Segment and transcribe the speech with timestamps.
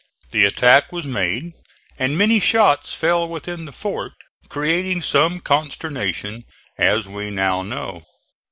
[0.31, 1.53] The attack was made
[1.99, 4.13] and many shots fell within the fort,
[4.49, 6.43] creating some consternation,
[6.75, 8.01] as we now know.